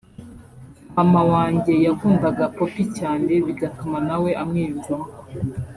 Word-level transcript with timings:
Mama 0.95 1.21
wanjye 1.31 1.73
yakundaga 1.85 2.43
Poppy 2.55 2.85
cyane 2.97 3.31
bigatuma 3.45 3.97
nawe 4.07 4.29
amwiyumvamo 4.41 5.09